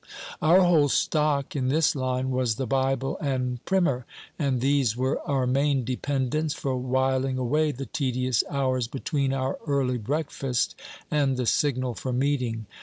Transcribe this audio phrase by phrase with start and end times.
[0.41, 4.07] Our whole stock in this line was the Bible and Primer,
[4.39, 9.99] and these were our main dependence for whiling away the tedious hours between our early
[9.99, 10.73] breakfast
[11.11, 12.65] and the signal for meeting.